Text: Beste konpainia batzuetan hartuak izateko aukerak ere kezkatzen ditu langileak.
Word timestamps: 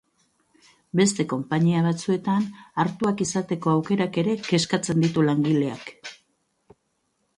Beste 0.99 1.25
konpainia 1.33 1.83
batzuetan 1.87 2.47
hartuak 2.85 3.21
izateko 3.27 3.75
aukerak 3.75 4.19
ere 4.25 4.35
kezkatzen 4.49 5.05
ditu 5.07 5.27
langileak. 5.29 5.93